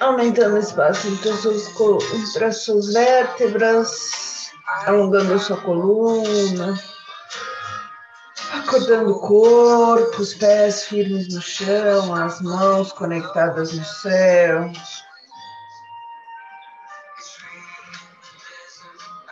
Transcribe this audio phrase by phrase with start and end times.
[0.00, 1.68] aumentando o espaço entre as suas,
[2.14, 4.50] entre as suas vértebras,
[4.86, 6.74] alongando a sua coluna,
[8.54, 14.72] acordando o corpo, os pés firmes no chão, as mãos conectadas no céu.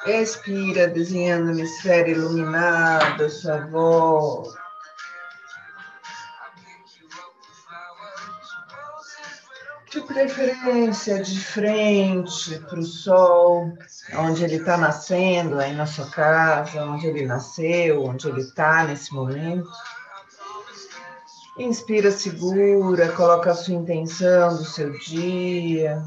[0.07, 4.68] Expira, desenhando uma esfera iluminada sua volta.
[9.91, 13.73] De preferência de frente para o sol,
[14.17, 19.15] onde ele está nascendo, aí na sua casa, onde ele nasceu, onde ele está nesse
[19.15, 19.71] momento.
[21.59, 26.03] Inspira, segura, coloca a sua intenção do seu dia.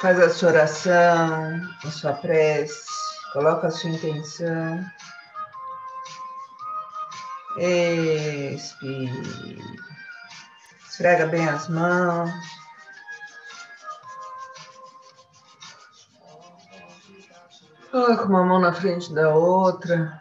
[0.00, 2.84] Faz a sua oração, a sua prece,
[3.32, 4.84] coloca a sua intenção.
[7.60, 9.10] Expire.
[10.88, 12.30] Esfrega bem as mãos.
[17.90, 20.20] Coloca uma mão na frente da outra.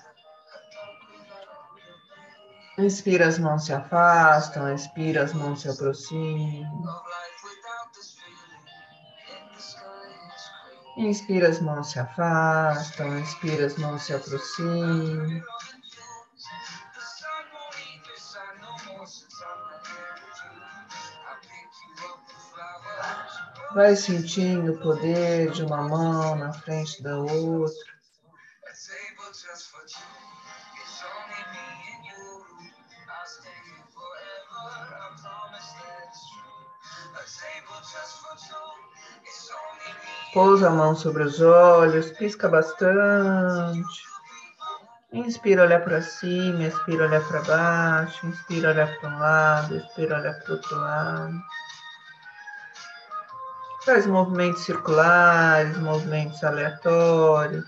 [2.78, 6.86] Inspira, as mãos se afastam, expira, as mãos se aproximam.
[10.98, 15.42] Inspira, as mãos se afastam, expira, as mãos se aproximam.
[23.78, 27.94] Vai sentindo o poder de uma mão na frente da outra.
[40.34, 44.02] Pousa a mão sobre os olhos, pisca bastante.
[45.14, 50.34] Inspira, olha para cima, expira, olha para baixo, inspira, olha para um lado, expira, olha
[50.34, 51.44] para o outro lado.
[53.88, 57.64] Faz movimentos circulares, movimentos aleatórios,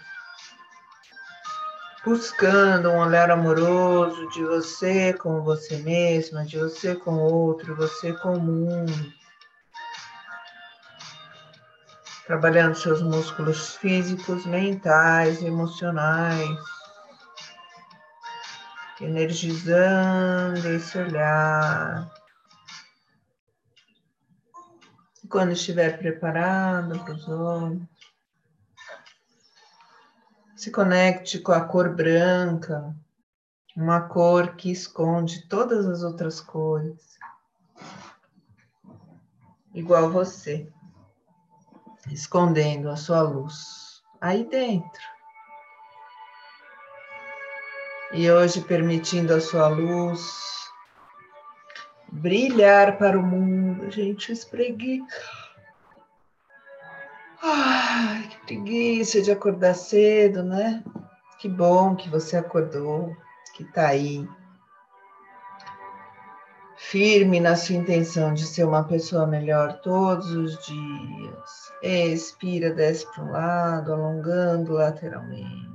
[2.03, 8.11] buscando um olhar amoroso de você com você mesma, de você com o outro, você
[8.11, 9.13] com o mundo.
[12.27, 16.59] Trabalhando seus músculos físicos, mentais, emocionais,
[18.99, 22.18] energizando esse olhar.
[25.29, 27.83] Quando estiver preparado para os olhos,
[30.55, 32.95] se conecte com a cor branca,
[33.75, 37.17] uma cor que esconde todas as outras cores,
[39.73, 40.67] igual você,
[42.11, 45.01] escondendo a sua luz aí dentro.
[48.11, 50.58] E hoje permitindo a sua luz
[52.11, 53.89] brilhar para o mundo.
[53.89, 55.05] Gente, espreguiça.
[57.41, 60.83] Ai, que preguiça de acordar cedo, né?
[61.39, 63.15] Que bom que você acordou,
[63.55, 64.27] que tá aí.
[66.75, 71.71] Firme na sua intenção de ser uma pessoa melhor todos os dias.
[71.81, 75.68] Expira, desce para um lado, alongando lateralmente.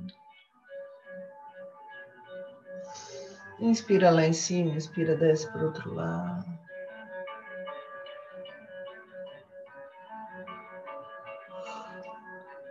[3.60, 6.44] Inspira lá em cima, inspira, desce para o outro lado.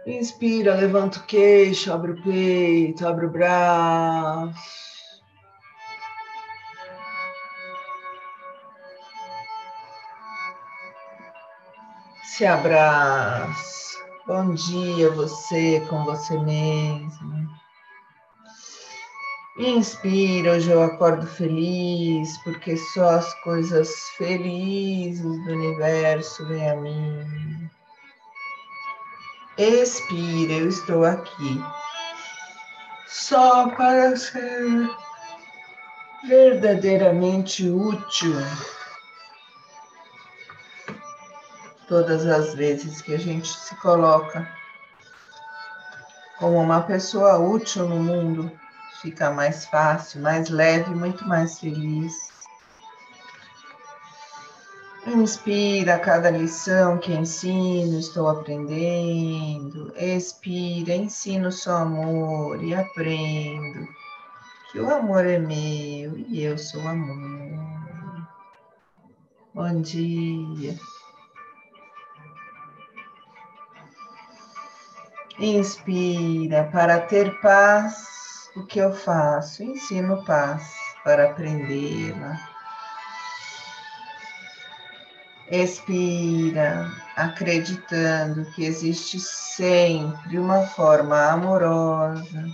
[0.06, 4.84] Inspira, levanta o queixo, abre o peito, abre o braço.
[12.24, 14.04] Se abraça.
[14.28, 17.63] Bom dia, você com você mesmo.
[19.56, 27.70] Inspira, hoje eu acordo feliz, porque só as coisas felizes do universo vêm a mim.
[29.56, 31.64] Expira, eu estou aqui,
[33.06, 34.90] só para ser
[36.28, 38.34] verdadeiramente útil.
[41.88, 44.52] Todas as vezes que a gente se coloca
[46.40, 48.63] como uma pessoa útil no mundo,
[49.04, 52.14] fica mais fácil, mais leve, muito mais feliz.
[55.06, 59.94] Inspira cada lição que ensino, estou aprendendo.
[59.98, 63.86] Expira, ensino só amor e aprendo
[64.72, 68.26] que o amor é meu e eu sou amor.
[69.54, 70.80] Bom dia.
[75.38, 78.23] Inspira para ter paz.
[78.56, 79.64] O que eu faço?
[79.64, 82.40] Ensino paz para aprendê-la.
[85.50, 92.46] Expira, acreditando que existe sempre uma forma amorosa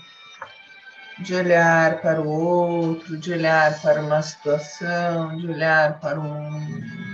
[1.20, 7.09] de olhar para o outro, de olhar para uma situação, de olhar para o mundo.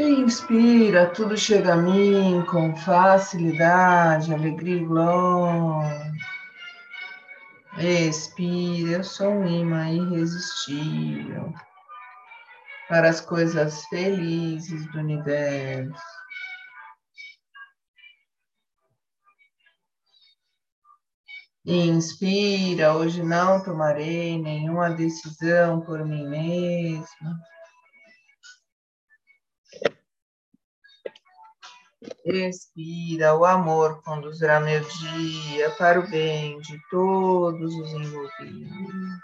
[0.00, 6.12] Inspira, tudo chega a mim com facilidade, alegria e glória.
[7.76, 11.52] Expira, eu sou um imã irresistível
[12.88, 16.02] para as coisas felizes do universo.
[21.66, 27.38] Inspira, hoje não tomarei nenhuma decisão por mim mesma.
[32.24, 39.20] Expira, o amor conduzirá meu dia para o bem de todos os envolvidos.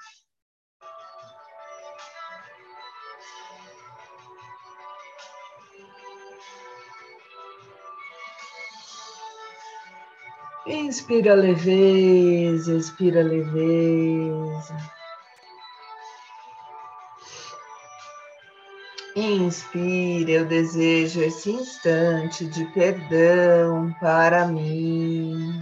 [10.66, 14.95] Inspira leveza, expira leveza.
[19.18, 25.58] Inspire, eu desejo esse instante de perdão para mim.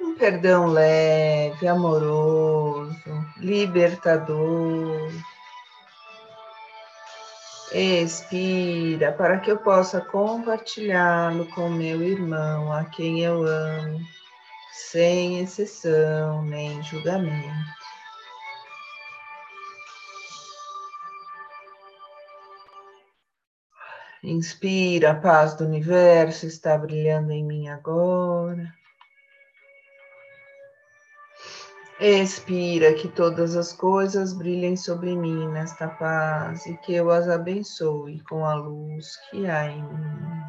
[0.00, 2.94] Um perdão leve, amoroso,
[3.36, 5.12] libertador.
[7.72, 14.00] Expira para que eu possa compartilhá-lo com meu irmão, a quem eu amo,
[14.72, 17.83] sem exceção nem julgamento.
[24.26, 28.74] Inspira, a paz do universo está brilhando em mim agora.
[32.00, 38.18] Expira que todas as coisas brilhem sobre mim nesta paz e que eu as abençoe
[38.22, 40.44] com a luz que há em mim.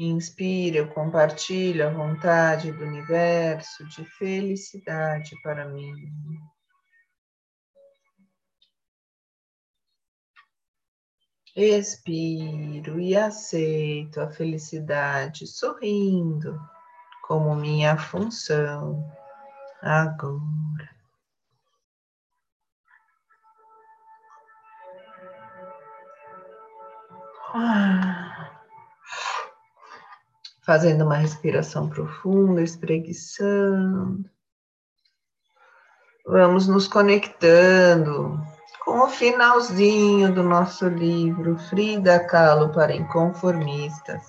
[0.00, 5.94] Inspira, eu compartilho a vontade do universo de felicidade para mim.
[11.56, 16.60] Expiro e aceito a felicidade sorrindo
[17.22, 19.08] como minha função
[19.80, 20.90] agora.
[30.62, 34.28] Fazendo uma respiração profunda, espreguiçando.
[36.26, 38.44] Vamos nos conectando
[38.84, 44.22] com o finalzinho do nosso livro Frida Kahlo para Inconformistas.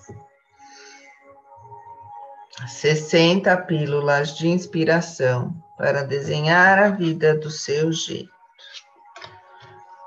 [2.66, 8.34] 60 pílulas de inspiração para desenhar a vida do seu jeito.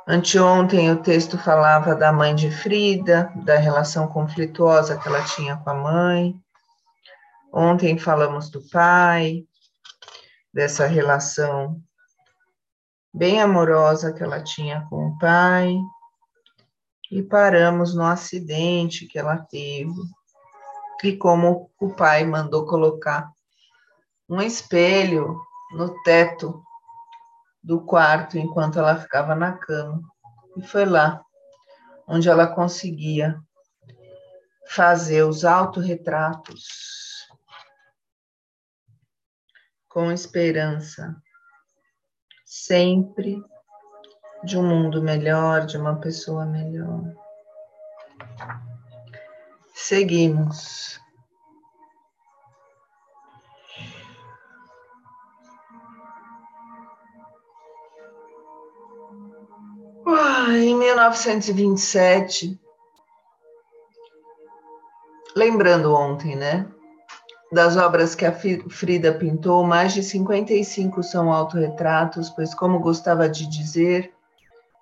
[0.06, 5.68] Anteontem o texto falava da mãe de Frida, da relação conflituosa que ela tinha com
[5.68, 6.34] a mãe.
[7.52, 9.44] Ontem falamos do pai,
[10.54, 11.82] dessa relação
[13.18, 15.76] bem amorosa que ela tinha com o pai,
[17.10, 19.92] e paramos no acidente que ela teve,
[21.02, 23.28] e como o pai mandou colocar
[24.28, 25.36] um espelho
[25.72, 26.62] no teto
[27.60, 30.00] do quarto enquanto ela ficava na cama.
[30.56, 31.20] E foi lá
[32.06, 33.40] onde ela conseguia
[34.68, 37.26] fazer os autorretratos
[39.88, 41.20] com esperança
[42.68, 43.42] sempre
[44.44, 47.00] de um mundo melhor, de uma pessoa melhor.
[49.74, 51.00] Seguimos.
[60.50, 62.58] em 1927,
[65.36, 66.66] lembrando ontem, né?
[67.50, 73.46] Das obras que a Frida pintou, mais de 55 são autorretratos, pois, como gostava de
[73.46, 74.12] dizer,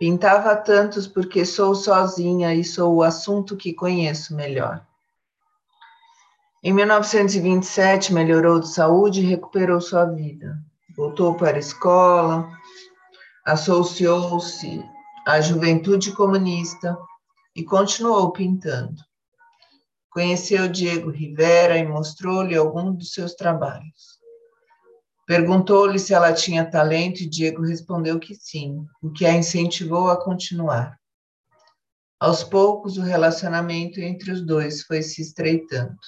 [0.01, 4.85] pintava tantos porque sou sozinha e sou o assunto que conheço melhor.
[6.63, 10.59] Em 1927, melhorou de saúde e recuperou sua vida.
[10.97, 12.51] Voltou para a escola,
[13.45, 14.85] associou-se
[15.25, 16.99] à juventude comunista
[17.55, 19.06] e continuou pintando.
[20.17, 24.19] Conheceu Diego Rivera e mostrou-lhe algum dos seus trabalhos.
[25.27, 30.19] Perguntou-lhe se ela tinha talento e Diego respondeu que sim, o que a incentivou a
[30.19, 30.99] continuar.
[32.19, 35.99] Aos poucos, o relacionamento entre os dois foi se estreitando.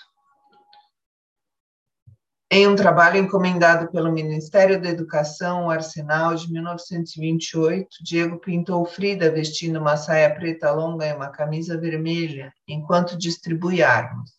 [2.51, 9.31] Em um trabalho encomendado pelo Ministério da Educação, o Arsenal, de 1928, Diego pintou Frida
[9.31, 14.31] vestindo uma saia preta longa e uma camisa vermelha, enquanto distribui armas.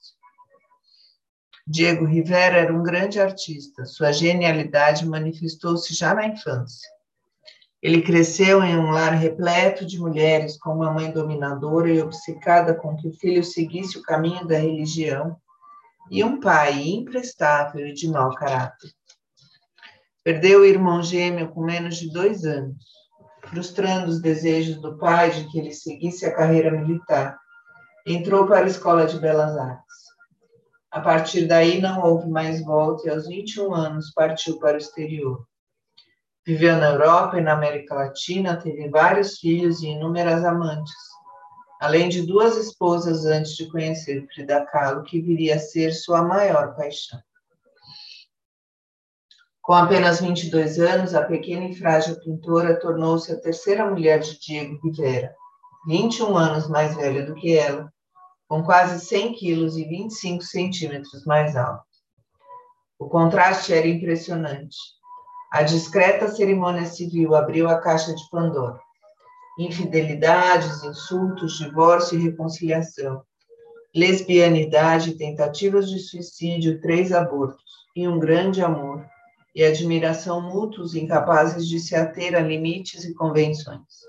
[1.67, 3.85] Diego Rivera era um grande artista.
[3.85, 6.89] Sua genialidade manifestou-se já na infância.
[7.79, 12.95] Ele cresceu em um lar repleto de mulheres, com uma mãe dominadora e obcecada com
[12.95, 15.37] que o filho seguisse o caminho da religião
[16.09, 18.91] e um pai imprestável e de mau caráter.
[20.23, 22.83] Perdeu o irmão gêmeo com menos de dois anos,
[23.47, 27.37] frustrando os desejos do pai de que ele seguisse a carreira militar.
[28.05, 29.99] Entrou para a Escola de Belas Artes.
[30.91, 35.45] A partir daí não houve mais volta e aos 21 anos partiu para o exterior.
[36.45, 41.08] Viveu na Europa e na América Latina, teve vários filhos e inúmeras amantes
[41.79, 46.75] além de duas esposas antes de conhecer Frida Kahlo, que viria a ser sua maior
[46.75, 47.19] paixão.
[49.61, 54.79] Com apenas 22 anos, a pequena e frágil pintora tornou-se a terceira mulher de Diego
[54.83, 55.33] Rivera,
[55.87, 57.89] 21 anos mais velha do que ela,
[58.47, 61.83] com quase 100 quilos e 25 centímetros mais alta.
[62.97, 64.75] O contraste era impressionante.
[65.51, 68.79] A discreta cerimônia civil abriu a caixa de Pandora
[69.59, 73.21] infidelidades, insultos, divórcio e reconciliação,
[73.93, 79.05] lesbianidade, tentativas de suicídio, três abortos e um grande amor
[79.53, 84.07] e admiração mútuos incapazes de se ater a limites e convenções.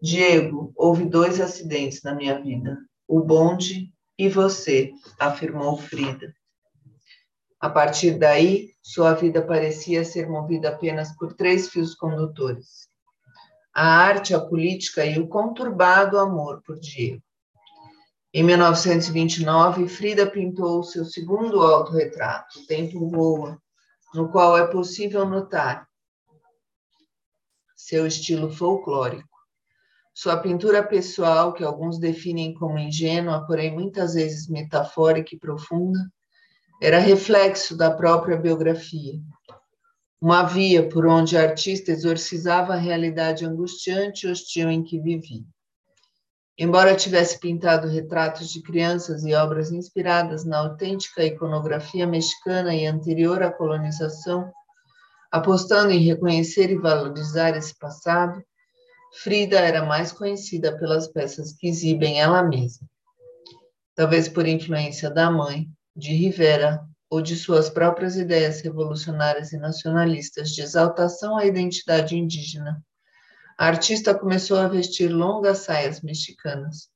[0.00, 6.32] Diego, houve dois acidentes na minha vida, o bonde e você, afirmou Frida.
[7.58, 12.88] A partir daí, sua vida parecia ser movida apenas por três fios condutores:
[13.78, 17.22] a arte, a política e o conturbado amor por Diego.
[18.32, 23.60] Em 1929, Frida pintou seu segundo autorretrato, Tempo Voa,
[24.14, 25.86] no qual é possível notar
[27.76, 29.28] seu estilo folclórico.
[30.14, 35.98] Sua pintura pessoal, que alguns definem como ingênua, porém muitas vezes metafórica e profunda,
[36.80, 39.20] era reflexo da própria biografia,
[40.20, 45.44] uma via por onde a artista exorcizava a realidade angustiante e hostil em que vivia.
[46.58, 53.42] Embora tivesse pintado retratos de crianças e obras inspiradas na autêntica iconografia mexicana e anterior
[53.42, 54.50] à colonização,
[55.30, 58.42] apostando em reconhecer e valorizar esse passado,
[59.22, 62.88] Frida era mais conhecida pelas peças que exibem ela mesma.
[63.94, 70.50] Talvez por influência da mãe, de Rivera, ou de suas próprias ideias revolucionárias e nacionalistas
[70.50, 72.82] de exaltação à identidade indígena,
[73.58, 76.90] a artista começou a vestir longas saias mexicanas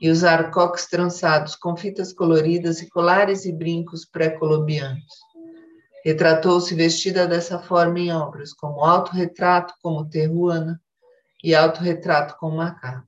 [0.00, 5.04] e usar coques trançados com fitas coloridas e colares e brincos pré-colombianos.
[6.04, 10.80] Retratou-se vestida dessa forma em obras como Autorretrato como Terruana
[11.42, 13.06] e Autorretrato com Macaco,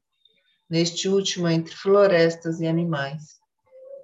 [0.69, 3.39] neste último entre florestas e animais,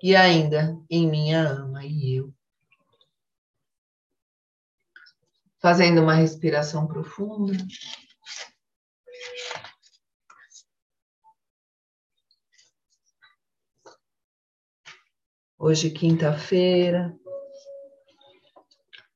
[0.02, 2.32] e ainda em Minha Ama e Eu.
[5.64, 7.56] Fazendo uma respiração profunda.
[15.58, 17.18] Hoje, quinta-feira,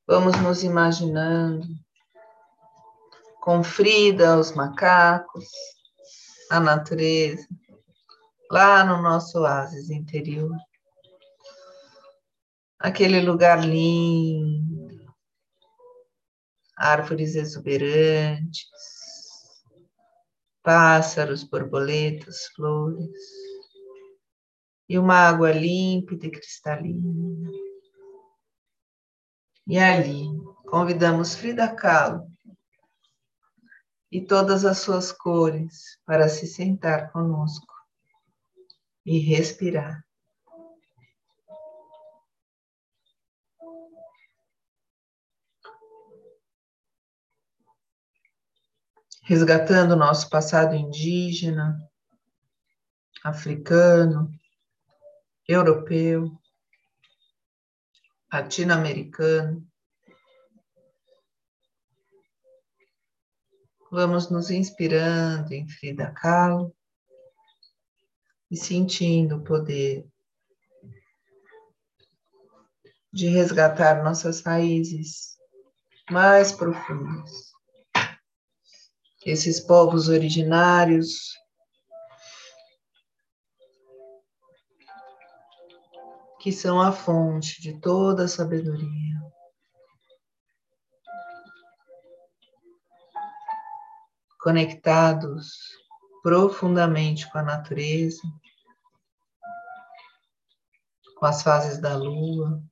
[0.06, 1.66] vamos nos imaginando
[3.42, 5.44] com Frida, os macacos,
[6.50, 7.46] a natureza,
[8.50, 10.56] lá no nosso oásis interior.
[12.78, 14.88] Aquele lugar lindo,
[16.78, 18.68] árvores exuberantes,
[20.62, 23.11] pássaros, borboletas, flores,
[24.88, 27.50] e uma água límpida e cristalina.
[29.66, 30.25] E ali
[30.66, 32.26] convidamos Frida Kahlo
[34.11, 37.75] e todas as suas cores para se sentar conosco
[39.04, 40.07] e respirar.
[49.22, 51.78] Resgatando o nosso passado indígena,
[53.22, 54.30] africano,
[55.46, 56.30] europeu,
[58.32, 59.66] latino-americano.
[63.90, 66.75] Vamos nos inspirando em Frida Kahlo
[68.50, 70.06] e sentindo o poder
[73.12, 75.37] de resgatar nossas raízes
[76.10, 77.57] mais profundas.
[79.30, 81.37] Esses povos originários
[86.40, 89.20] que são a fonte de toda a sabedoria.
[94.40, 95.52] Conectados
[96.23, 98.23] profundamente com a natureza,
[101.18, 102.62] com as fases da lua.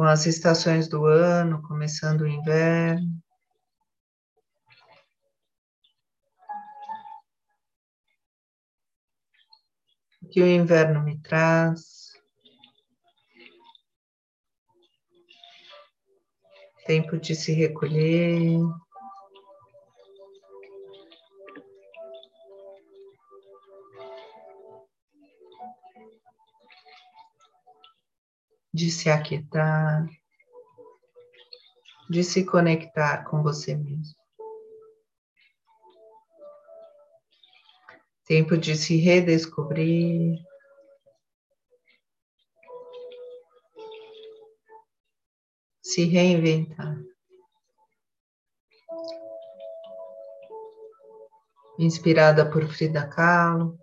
[0.00, 3.22] Com as estações do ano, começando o inverno.
[10.30, 12.14] que o inverno me traz.
[16.86, 18.58] Tempo de se recolher.
[28.72, 30.06] De se aquietar,
[32.08, 34.14] de se conectar com você mesmo.
[38.26, 40.38] Tempo de se redescobrir.
[45.82, 46.96] Se reinventar.
[51.76, 53.79] Inspirada por Frida Kahlo.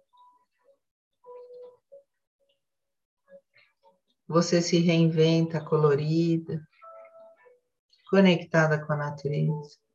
[4.27, 6.61] Você se reinventa colorida,
[8.09, 9.86] conectada com a natureza.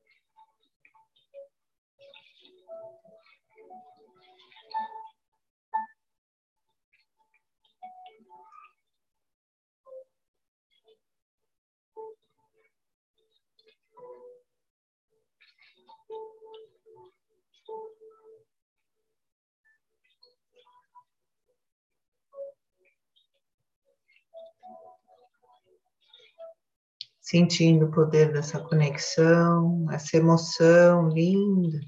[27.22, 31.78] Sentindo o poder dessa conexão, essa emoção linda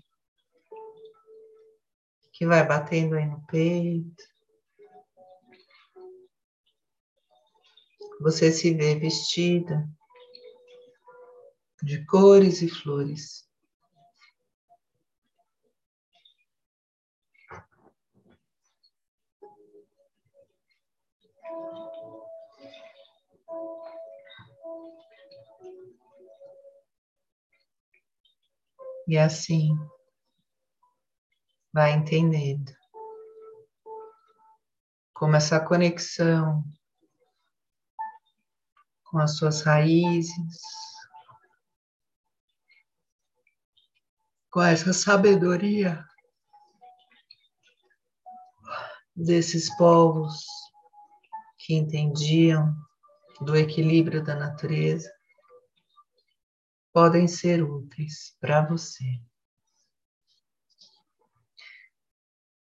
[2.33, 4.25] que vai batendo aí no peito.
[8.20, 9.88] Você se vê vestida
[11.83, 13.43] de cores e flores.
[29.06, 29.76] E assim,
[31.72, 32.72] vai entendendo
[35.12, 36.64] como essa conexão
[39.04, 40.58] com as suas raízes,
[44.50, 46.04] com essa sabedoria
[49.14, 50.44] desses povos
[51.58, 52.74] que entendiam
[53.40, 55.13] do equilíbrio da natureza,
[56.94, 59.04] podem ser úteis para você.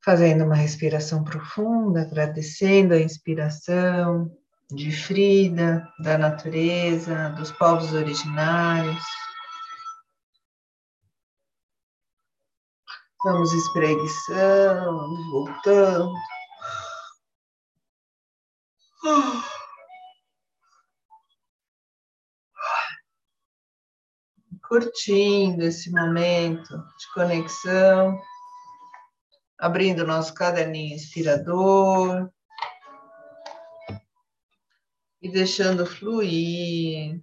[0.04, 4.30] Fazendo uma respiração profunda, agradecendo a inspiração
[4.70, 9.02] de Frida, da natureza, dos povos originários.
[13.24, 16.14] Vamos espreguiçando, voltando.
[24.70, 28.16] Curtindo esse momento de conexão,
[29.58, 32.30] abrindo nosso caderninho inspirador
[35.20, 37.20] e deixando fluir.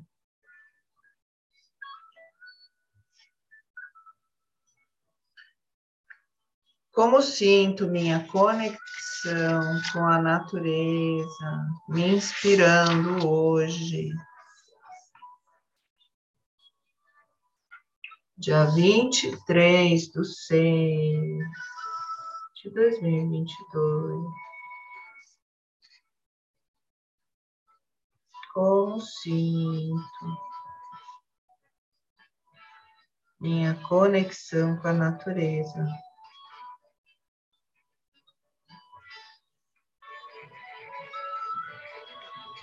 [6.91, 14.11] Como sinto minha conexão com a natureza, me inspirando hoje.
[18.37, 21.39] Dia 23 de 6
[22.63, 24.25] de 2022.
[28.53, 30.47] Como sinto
[33.39, 35.87] minha conexão com a natureza.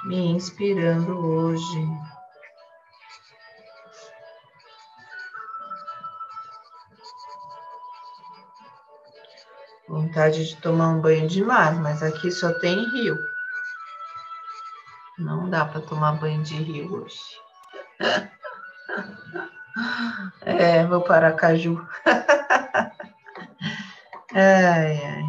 [0.05, 2.14] me inspirando hoje.
[9.95, 13.17] Vontade de tomar um banho de mar, mas aqui só tem rio.
[15.17, 17.21] Não dá para tomar banho de rio hoje.
[20.43, 21.85] É, vou para Caju.
[24.33, 25.24] Ai, ai.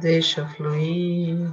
[0.00, 1.52] Deixa fluir.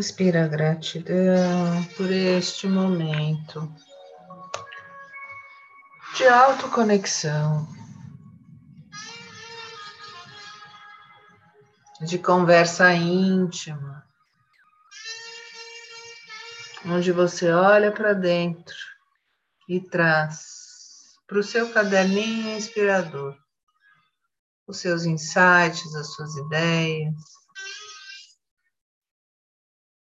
[0.00, 3.70] Inspira gratidão por este momento
[6.16, 7.68] de autoconexão,
[12.00, 14.02] de conversa íntima,
[16.86, 18.74] onde você olha para dentro
[19.68, 23.36] e traz para o seu caderninho inspirador,
[24.66, 27.39] os seus insights, as suas ideias,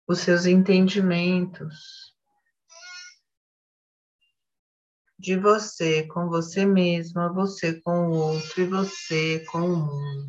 [0.09, 2.17] os seus entendimentos
[5.19, 10.29] de você com você mesma, você com o outro e você com o mundo.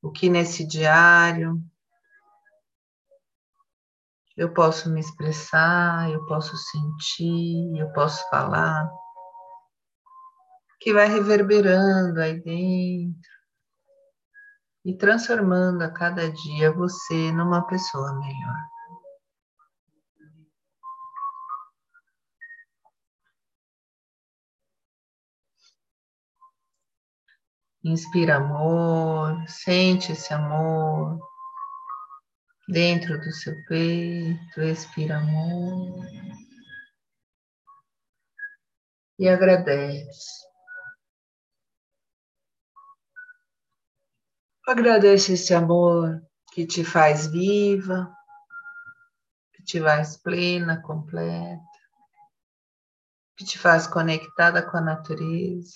[0.00, 1.60] O que nesse diário
[4.36, 8.88] eu posso me expressar, eu posso sentir, eu posso falar,
[10.80, 13.38] que vai reverberando aí dentro
[14.84, 18.78] e transformando a cada dia você numa pessoa melhor.
[27.84, 31.18] Inspira amor, sente esse amor
[32.68, 36.04] dentro do seu peito, expira amor
[39.18, 40.47] e agradece.
[44.68, 48.14] Agradece esse amor que te faz viva,
[49.54, 51.58] que te faz plena, completa,
[53.34, 55.72] que te faz conectada com a natureza.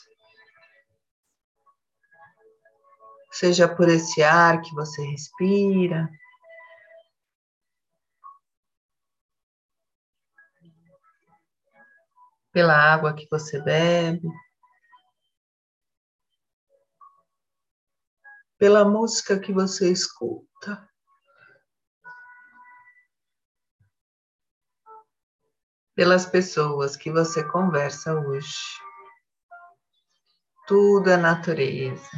[3.31, 6.07] Seja por esse ar que você respira,
[12.53, 14.29] pela água que você bebe.
[18.63, 20.89] Pela música que você escuta.
[25.97, 28.55] Pelas pessoas que você conversa hoje.
[30.69, 32.09] Tudo é natureza.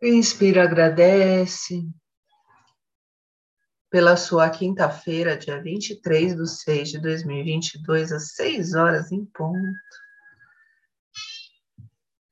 [0.00, 1.84] Inspira, agradece
[3.90, 9.58] pela sua quinta-feira, dia 23 de 6 de 2022, às 6 horas em ponto.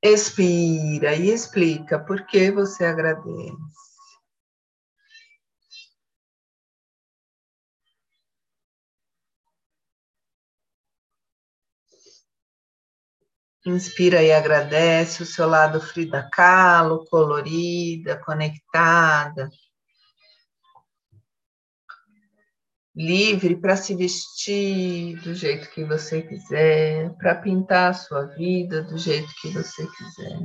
[0.01, 3.86] Expira e explica por que você agradece.
[13.69, 19.49] Inspira e agradece o seu lado Frida Kahlo, colorida, conectada.
[22.95, 28.97] Livre para se vestir do jeito que você quiser, para pintar a sua vida do
[28.97, 30.39] jeito que você quiser.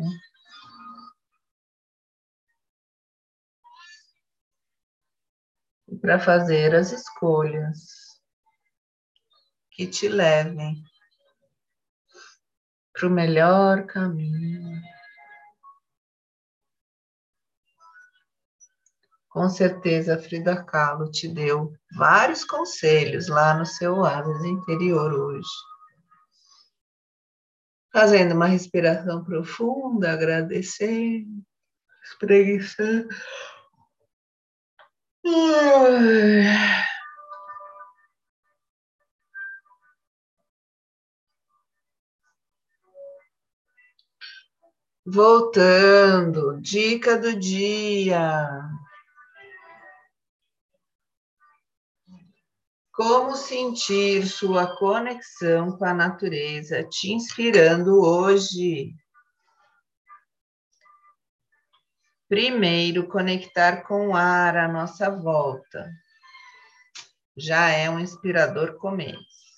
[5.87, 7.79] E para fazer as escolhas
[9.71, 10.83] que te levem
[12.93, 14.81] para o melhor caminho.
[19.33, 25.49] Com certeza, Frida Kahlo te deu vários conselhos lá no seu asas interior hoje.
[27.91, 31.43] Fazendo uma respiração profunda, agradecendo,
[32.05, 33.09] espreguiçando.
[45.05, 48.71] Voltando, dica do dia.
[52.93, 58.95] Como sentir sua conexão com a natureza te inspirando hoje?
[62.29, 65.91] Primeiro, conectar com o ar à nossa volta.
[67.37, 69.52] Já é um inspirador começo.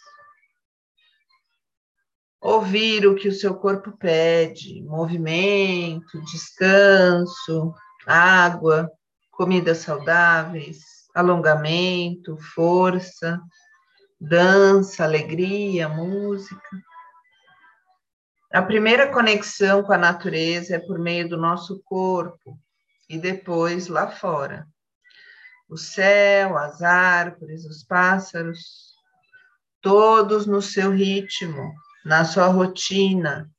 [2.45, 7.75] Ouvir o que o seu corpo pede, movimento, descanso,
[8.07, 8.93] água,
[9.31, 10.77] comidas saudáveis,
[11.15, 13.41] alongamento, força,
[14.21, 16.69] dança, alegria, música.
[18.53, 22.59] A primeira conexão com a natureza é por meio do nosso corpo
[23.09, 24.67] e depois lá fora.
[25.67, 28.93] O céu, as árvores, os pássaros,
[29.81, 31.73] todos no seu ritmo,
[32.05, 33.51] na sua rotina,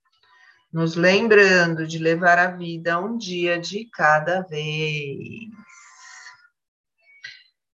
[0.71, 5.49] nos lembrando de levar a vida um dia de cada vez.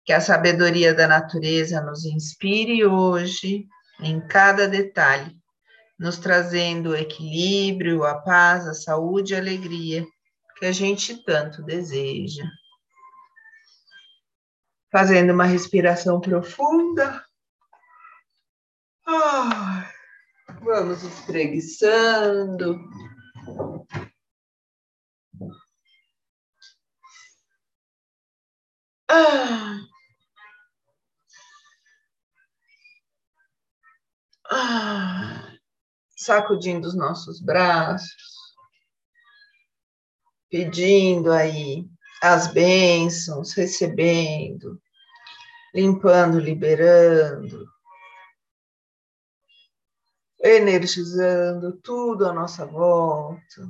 [0.04, 3.66] Que a sabedoria da natureza nos inspire hoje,
[4.00, 5.36] em cada detalhe,
[5.98, 10.06] nos trazendo o equilíbrio, a paz, a saúde e a alegria
[10.58, 12.44] que a gente tanto deseja.
[14.92, 17.24] Fazendo uma respiração profunda
[19.12, 19.90] Ah,
[20.80, 22.80] vamos espreguiçando.
[29.06, 29.80] Ah.
[34.50, 35.52] Ah.
[36.16, 38.54] Sacudindo os nossos braços,
[40.50, 41.86] pedindo aí
[42.22, 44.80] as bênçãos, recebendo,
[45.74, 47.66] limpando, liberando,
[50.42, 53.68] energizando tudo à nossa volta.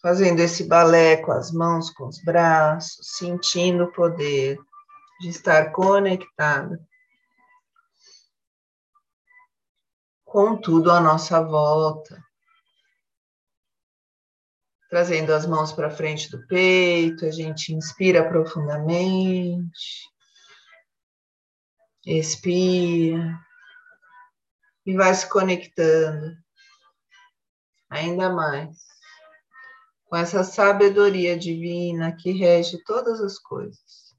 [0.00, 4.58] Fazendo esse balé com as mãos, com os braços, sentindo o poder
[5.20, 6.80] de estar conectada
[10.24, 12.22] com tudo à nossa volta.
[14.88, 20.10] Trazendo as mãos para frente do peito, a gente inspira profundamente,
[22.04, 23.38] expira
[24.84, 26.36] e vai se conectando
[27.90, 28.76] ainda mais
[30.04, 34.12] com essa sabedoria divina que rege todas as coisas.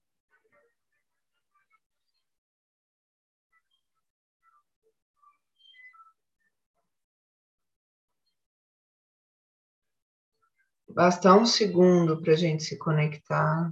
[10.90, 13.72] Basta um segundo para a gente se conectar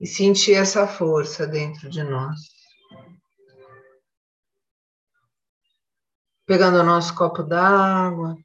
[0.00, 2.61] e sentir essa força dentro de nós.
[6.46, 8.36] Pegando o nosso copo d'água.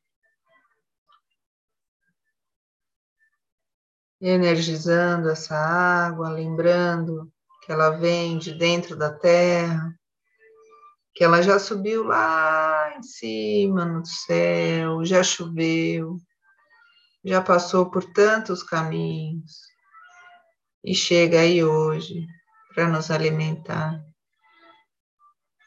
[4.20, 7.32] energizando essa água, lembrando
[7.64, 9.94] que ela vem de dentro da terra,
[11.14, 16.18] que ela já subiu lá em cima no céu, já choveu,
[17.24, 19.62] já passou por tantos caminhos
[20.84, 22.26] e chega aí hoje
[22.74, 24.02] para nos alimentar,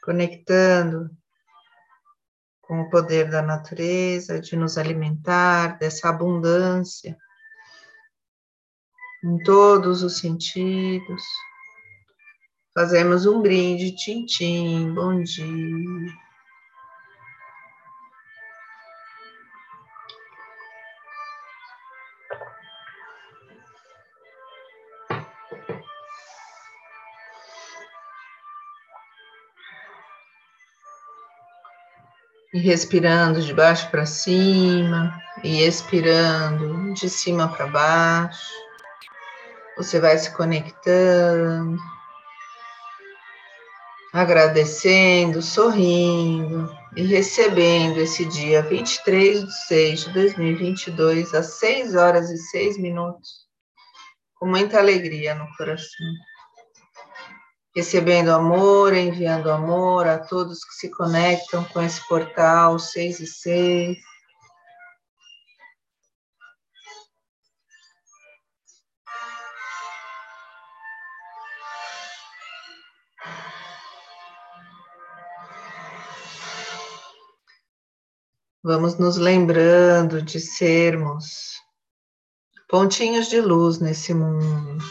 [0.03, 1.09] conectando
[2.71, 7.17] com o poder da natureza de nos alimentar, dessa abundância
[9.21, 11.21] em todos os sentidos.
[12.73, 16.13] Fazemos um brinde, tintim, bom dia.
[32.61, 38.53] Respirando de baixo para cima e expirando de cima para baixo.
[39.75, 41.77] Você vai se conectando,
[44.13, 52.37] agradecendo, sorrindo e recebendo esse dia 23 de 6 de 2022, às 6 horas e
[52.37, 53.29] 6 minutos,
[54.35, 56.07] com muita alegria no coração.
[57.75, 63.97] Recebendo amor, enviando amor a todos que se conectam com esse portal 6 e 6
[78.63, 81.55] Vamos nos lembrando de sermos
[82.69, 84.83] pontinhos de luz nesse mundo,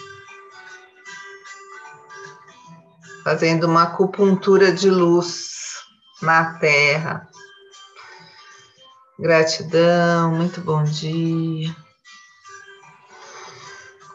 [3.23, 5.75] fazendo uma acupuntura de luz
[6.23, 7.29] na Terra.
[9.19, 11.75] Gratidão, muito bom dia.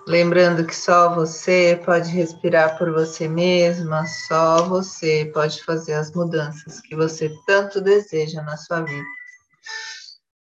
[0.07, 6.79] Lembrando que só você pode respirar por você mesma, só você pode fazer as mudanças
[6.79, 9.05] que você tanto deseja na sua vida.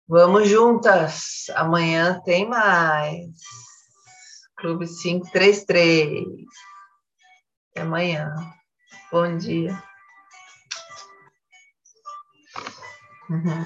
[0.07, 1.45] Vamos juntas.
[1.55, 3.27] Amanhã tem mais.
[4.57, 6.25] Clube 533.
[7.79, 8.35] Até amanhã.
[9.09, 9.81] Bom dia.
[13.29, 13.65] Uhum.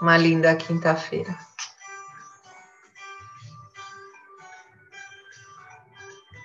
[0.00, 1.38] Uma linda quinta-feira.